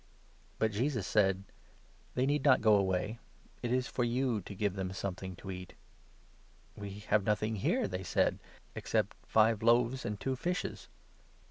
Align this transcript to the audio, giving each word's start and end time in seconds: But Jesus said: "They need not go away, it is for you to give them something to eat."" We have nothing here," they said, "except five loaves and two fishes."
But 0.57 0.71
Jesus 0.71 1.05
said: 1.05 1.43
"They 2.15 2.25
need 2.25 2.43
not 2.43 2.59
go 2.59 2.73
away, 2.73 3.19
it 3.61 3.71
is 3.71 3.85
for 3.87 4.03
you 4.03 4.41
to 4.45 4.55
give 4.55 4.73
them 4.75 4.91
something 4.93 5.35
to 5.35 5.51
eat."" 5.51 5.75
We 6.75 7.03
have 7.09 7.23
nothing 7.23 7.57
here," 7.57 7.87
they 7.87 8.01
said, 8.01 8.39
"except 8.73 9.15
five 9.27 9.61
loaves 9.61 10.03
and 10.03 10.19
two 10.19 10.35
fishes." 10.35 10.87